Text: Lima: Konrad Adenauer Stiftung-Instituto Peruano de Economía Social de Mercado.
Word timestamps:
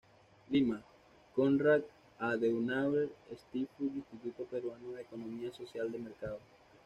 Lima: 0.49 0.79
Konrad 1.35 1.83
Adenauer 2.17 3.07
Stiftung-Instituto 3.37 4.45
Peruano 4.45 4.93
de 4.93 5.03
Economía 5.03 5.51
Social 5.53 5.91
de 5.91 5.99
Mercado. 5.99 6.39